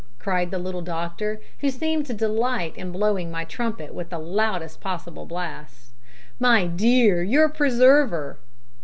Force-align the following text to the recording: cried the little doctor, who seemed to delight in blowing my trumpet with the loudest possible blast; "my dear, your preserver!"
cried 0.17 0.49
the 0.49 0.57
little 0.57 0.81
doctor, 0.81 1.39
who 1.59 1.69
seemed 1.69 2.07
to 2.07 2.13
delight 2.15 2.75
in 2.75 2.91
blowing 2.91 3.29
my 3.29 3.45
trumpet 3.45 3.93
with 3.93 4.09
the 4.09 4.17
loudest 4.17 4.81
possible 4.81 5.27
blast; 5.27 5.91
"my 6.39 6.65
dear, 6.65 7.21
your 7.21 7.47
preserver!" 7.47 8.39